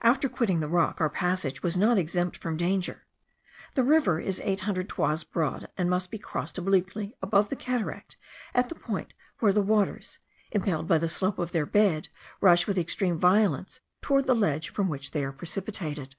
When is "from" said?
2.38-2.56, 14.70-14.88